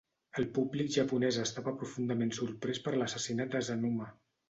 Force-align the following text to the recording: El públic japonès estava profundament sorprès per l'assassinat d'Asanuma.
El 0.43 0.45
públic 0.55 0.89
japonès 0.95 1.39
estava 1.45 1.75
profundament 1.83 2.35
sorprès 2.41 2.83
per 2.89 2.97
l'assassinat 2.99 3.57
d'Asanuma. 3.57 4.15